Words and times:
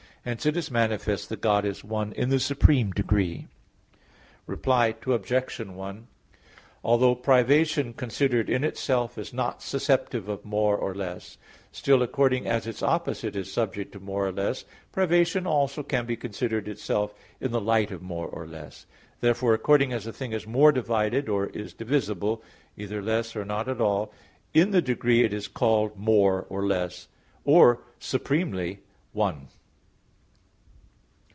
7). 0.23 0.29
Hence 0.29 0.45
it 0.45 0.55
is 0.55 0.69
manifest 0.69 1.29
that 1.29 1.41
God 1.41 1.65
is 1.65 1.83
one 1.83 2.13
in 2.13 2.29
the 2.29 2.39
supreme 2.39 2.91
degree. 2.91 3.47
Reply 4.45 4.93
Obj. 5.07 5.57
1: 5.59 6.07
Although 6.83 7.15
privation 7.15 7.93
considered 7.95 8.47
in 8.47 8.63
itself 8.63 9.17
is 9.17 9.33
not 9.33 9.63
susceptive 9.63 10.29
of 10.29 10.45
more 10.45 10.77
or 10.77 10.93
less, 10.93 11.39
still 11.71 12.03
according 12.03 12.45
as 12.47 12.67
its 12.67 12.83
opposite 12.83 13.35
is 13.35 13.51
subject 13.51 13.93
to 13.93 13.99
more 13.99 14.27
or 14.27 14.31
less, 14.31 14.63
privation 14.91 15.47
also 15.47 15.81
can 15.81 16.05
be 16.05 16.15
considered 16.15 16.67
itself 16.67 17.15
in 17.39 17.51
the 17.51 17.59
light 17.59 17.89
of 17.89 18.03
more 18.03 18.29
and 18.43 18.51
less. 18.51 18.85
Therefore 19.21 19.55
according 19.55 19.91
as 19.91 20.05
a 20.05 20.13
thing 20.13 20.33
is 20.33 20.45
more 20.45 20.71
divided, 20.71 21.29
or 21.29 21.47
is 21.47 21.73
divisible, 21.73 22.43
either 22.77 23.01
less 23.01 23.35
or 23.35 23.43
not 23.43 23.67
at 23.67 23.81
all, 23.81 24.13
in 24.53 24.69
the 24.69 24.83
degree 24.83 25.23
it 25.23 25.33
is 25.33 25.47
called 25.47 25.97
more, 25.97 26.45
or 26.47 26.63
less, 26.67 27.07
or 27.43 27.79
supremely, 27.97 28.81
_one. 29.15 29.47